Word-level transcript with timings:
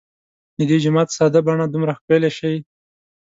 د 0.57 0.59
دې 0.69 0.77
جومات 0.83 1.09
ساده 1.17 1.39
بڼه 1.47 1.65
دومره 1.69 1.93
ښکلې 1.99 2.31
شي. 2.37 2.53